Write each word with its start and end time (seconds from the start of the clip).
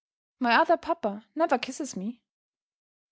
"My 0.39 0.55
other 0.55 0.77
papa 0.77 1.27
never 1.35 1.59
kisses 1.59 1.95
me." 1.95 2.23